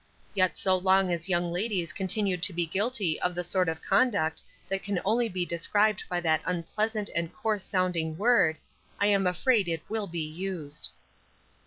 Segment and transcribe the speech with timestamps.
[0.33, 4.41] Yet so long as young ladies continue to be guilty of the sort of conduct
[4.67, 8.57] that can only be described by that unpleasant and coarse sounding word,
[8.99, 10.89] I am afraid it will be used.